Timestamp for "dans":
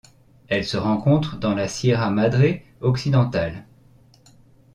1.37-1.53